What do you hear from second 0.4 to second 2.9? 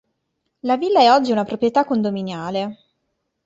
La villa è oggi una proprietà condominiale.